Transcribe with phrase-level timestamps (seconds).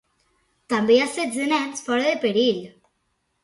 [0.75, 2.61] També hi ha setze nens fora de perill.